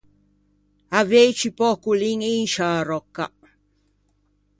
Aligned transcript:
Avei 0.99 1.29
ciù 1.39 1.49
pöco 1.57 1.91
lin 1.99 2.21
in 2.33 2.47
sciâ 2.51 2.71
ròcca. 2.89 3.25